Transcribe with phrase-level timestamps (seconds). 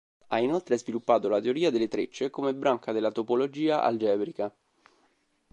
[0.29, 4.51] Ha inoltre sviluppato la teoria delle trecce come branca della topologia algebrica.